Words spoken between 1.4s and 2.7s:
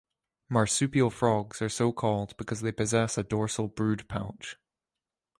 are so-called because